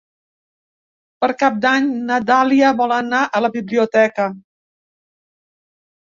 Per 1.23 1.27
Cap 1.41 1.57
d'Any 1.65 1.89
na 2.07 2.17
Dàlia 2.29 2.71
vol 2.79 2.93
anar 2.95 3.19
a 3.25 3.41
la 3.47 3.51
biblioteca. 3.57 4.25